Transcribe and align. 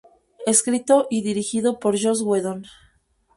Escrito 0.47 1.05
y 1.11 1.21
dirigido 1.21 1.77
por 1.77 1.93
Joss 2.01 2.23
Whedon. 2.23 2.65